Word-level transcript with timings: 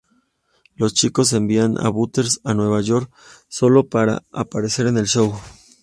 Los 0.73 0.95
chicos 0.95 1.31
envían 1.31 1.77
a 1.77 1.87
Butters 1.89 2.41
a 2.43 2.55
Nueva 2.55 2.81
York 2.81 3.13
solo 3.47 3.87
para 3.87 4.23
aparecer 4.31 4.87
en 4.87 4.97
el 4.97 5.05
show. 5.07 5.39